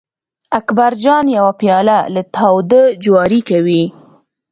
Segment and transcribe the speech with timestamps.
[0.59, 3.83] اکبر جان یو پیاله له تاوده جواري کوي.